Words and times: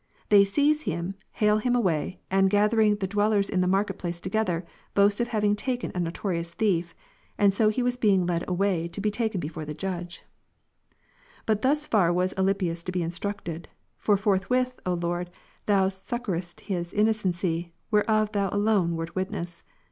They 0.29 0.43
seize 0.43 0.81
him, 0.81 1.13
hale 1.33 1.59
him 1.59 1.75
away, 1.75 2.21
and 2.31 2.49
gathering 2.49 2.95
the 2.95 3.05
dwellers 3.05 3.51
in 3.51 3.61
the 3.61 3.67
market 3.67 3.99
place 3.99 4.19
together, 4.19 4.65
boast 4.95 5.19
of 5.19 5.27
having 5.27 5.55
taken 5.55 5.91
a 5.93 5.99
notorious 5.99 6.55
thief, 6.55 6.95
and 7.37 7.53
so 7.53 7.69
he 7.69 7.83
was 7.83 7.97
being 7.97 8.25
led 8.25 8.43
away 8.49 8.87
to 8.87 8.99
be 8.99 9.11
taken 9.11 9.39
before 9.39 9.63
the 9.63 9.75
judge. 9.75 10.23
15. 10.91 10.99
But 11.45 11.61
thus 11.61 11.85
far 11.85 12.11
was 12.11 12.33
Alypius 12.35 12.81
to 12.85 12.91
be 12.91 13.03
instructed. 13.03 13.69
For 13.99 14.17
forth 14.17 14.49
with, 14.49 14.79
O 14.87 14.95
Lord, 14.95 15.29
Thou 15.67 15.89
succouredst 15.89 16.61
his 16.61 16.93
innocency, 16.93 17.71
whereof 17.91 18.31
Thou 18.31 18.49
alone 18.51 18.95
wert 18.95 19.13
witness. 19.15 19.61